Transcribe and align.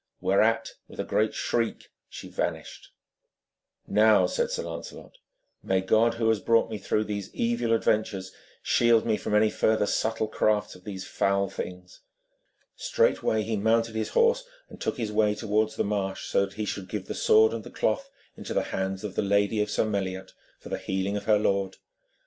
Whereat, 0.19 0.71
with 0.87 0.99
a 0.99 1.03
great 1.03 1.35
shriek, 1.35 1.91
she 2.09 2.27
vanished. 2.27 2.89
'Now,' 3.85 4.25
said 4.25 4.49
Sir 4.49 4.63
Lancelot, 4.63 5.19
'may 5.61 5.79
God, 5.81 6.15
who 6.15 6.27
has 6.29 6.39
brought 6.39 6.71
me 6.71 6.79
through 6.79 7.03
these 7.03 7.31
evil 7.35 7.71
adventures, 7.71 8.31
shield 8.63 9.05
me 9.05 9.15
from 9.15 9.35
any 9.35 9.51
further 9.51 9.85
subtle 9.85 10.27
crafts 10.27 10.73
of 10.73 10.85
these 10.85 11.05
foul 11.05 11.49
things.' 11.51 11.99
Straightway 12.75 13.43
he 13.43 13.55
mounted 13.57 13.93
his 13.93 14.09
horse, 14.17 14.43
and 14.69 14.81
took 14.81 14.97
his 14.97 15.11
way 15.11 15.35
towards 15.35 15.75
the 15.75 15.83
marsh, 15.83 16.25
so 16.25 16.45
that 16.47 16.55
he 16.55 16.65
should 16.65 16.89
give 16.89 17.05
the 17.05 17.13
sword 17.13 17.53
and 17.53 17.63
the 17.63 17.69
cloth 17.69 18.09
into 18.35 18.55
the 18.55 18.63
hands 18.73 19.03
of 19.03 19.13
the 19.13 19.21
lady 19.21 19.61
of 19.61 19.69
Sir 19.69 19.85
Meliot, 19.85 20.31
for 20.57 20.69
the 20.69 20.79
healing 20.79 21.15
of 21.15 21.25
her 21.25 21.37
lord. 21.37 21.77